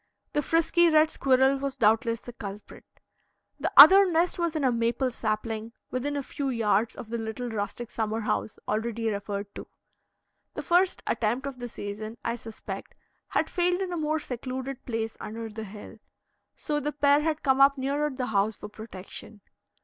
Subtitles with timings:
[0.33, 2.85] The frisky red squirrel was doubtless the culprit.
[3.59, 7.49] The other nest was in a maple sapling, within a few yards of the little
[7.51, 9.67] rustic summer house already referred to.
[10.55, 12.95] The first attempt of the season, I suspect,
[13.27, 15.99] had failed in a more secluded place under the hill;
[16.55, 19.41] so the pair had come up nearer the house for protection.